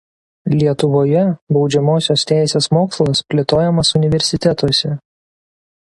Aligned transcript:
Lietuvoje 0.53 1.25
baudžiamosios 1.57 2.25
teisės 2.33 2.71
mokslas 2.79 3.25
plėtojamas 3.35 3.97
universitetuose. 4.01 4.97